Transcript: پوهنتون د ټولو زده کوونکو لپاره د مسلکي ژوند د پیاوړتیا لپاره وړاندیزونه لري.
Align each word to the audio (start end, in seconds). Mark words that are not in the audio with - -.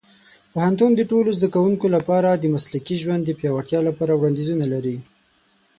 پوهنتون 0.51 0.91
د 0.95 1.01
ټولو 1.11 1.29
زده 1.37 1.47
کوونکو 1.55 1.85
لپاره 1.95 2.29
د 2.33 2.45
مسلکي 2.55 2.95
ژوند 3.03 3.21
د 3.25 3.31
پیاوړتیا 3.39 3.79
لپاره 3.89 4.11
وړاندیزونه 4.15 4.65
لري. 4.73 4.97